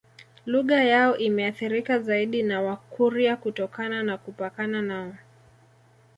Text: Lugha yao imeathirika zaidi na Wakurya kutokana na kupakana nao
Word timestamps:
Lugha 0.45 0.83
yao 0.83 1.17
imeathirika 1.17 1.99
zaidi 1.99 2.43
na 2.43 2.61
Wakurya 2.61 3.35
kutokana 3.37 4.03
na 4.03 4.17
kupakana 4.17 4.81
nao 4.81 5.13